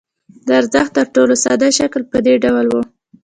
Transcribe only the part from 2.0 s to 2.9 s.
په دې ډول وو